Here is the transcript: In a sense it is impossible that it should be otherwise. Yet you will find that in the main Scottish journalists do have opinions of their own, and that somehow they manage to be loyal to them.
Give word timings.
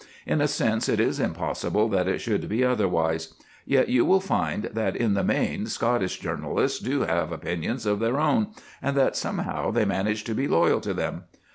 In 0.25 0.41
a 0.41 0.47
sense 0.47 0.89
it 0.89 0.99
is 0.99 1.19
impossible 1.19 1.87
that 1.89 2.07
it 2.07 2.17
should 2.17 2.49
be 2.49 2.63
otherwise. 2.65 3.35
Yet 3.67 3.87
you 3.87 4.03
will 4.03 4.19
find 4.19 4.63
that 4.63 4.95
in 4.95 5.13
the 5.13 5.23
main 5.23 5.67
Scottish 5.67 6.17
journalists 6.19 6.79
do 6.79 7.01
have 7.01 7.31
opinions 7.31 7.85
of 7.85 7.99
their 7.99 8.19
own, 8.19 8.47
and 8.81 8.97
that 8.97 9.15
somehow 9.15 9.69
they 9.69 9.85
manage 9.85 10.23
to 10.23 10.33
be 10.33 10.47
loyal 10.47 10.81
to 10.81 10.95
them. 10.95 11.25